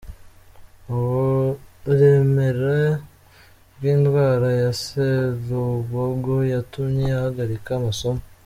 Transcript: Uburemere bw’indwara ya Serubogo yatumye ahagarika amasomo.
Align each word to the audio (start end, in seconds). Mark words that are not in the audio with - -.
Uburemere 0.95 2.81
bw’indwara 3.75 4.47
ya 4.61 4.71
Serubogo 4.83 6.35
yatumye 6.53 7.07
ahagarika 7.17 7.69
amasomo. 7.79 8.21